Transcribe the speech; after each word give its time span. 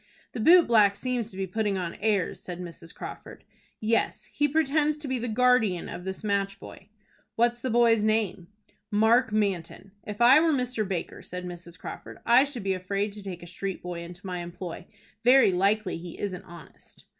"The 0.31 0.39
boot 0.39 0.65
black 0.65 0.95
seems 0.95 1.29
to 1.29 1.37
be 1.37 1.45
putting 1.45 1.77
on 1.77 1.93
airs," 2.01 2.39
said 2.41 2.59
Mrs. 2.59 2.91
Crawford. 2.91 3.43
"Yes, 3.79 4.31
he 4.33 4.47
pretends 4.47 4.97
to 4.97 5.07
be 5.07 5.19
the 5.19 5.27
guardian 5.27 5.87
of 5.87 6.05
this 6.05 6.23
match 6.23 6.59
boy." 6.59 6.87
"What's 7.35 7.61
the 7.61 7.69
boy's 7.69 8.01
name?" 8.01 8.47
"Mark 8.89 9.31
Manton." 9.31 9.91
"If 10.03 10.19
I 10.19 10.39
were 10.39 10.53
Mr. 10.53 10.87
Baker," 10.87 11.21
said 11.21 11.45
Mrs. 11.45 11.77
Crawford, 11.77 12.17
"I 12.25 12.45
should 12.45 12.63
be 12.63 12.73
afraid 12.73 13.11
to 13.13 13.21
take 13.21 13.43
a 13.43 13.47
street 13.47 13.83
boy 13.83 13.99
into 13.99 14.25
my 14.25 14.39
employ. 14.39 14.87
Very 15.23 15.51
likely 15.51 15.97
he 15.99 16.19
isn't 16.19 16.45
honest." 16.45 17.05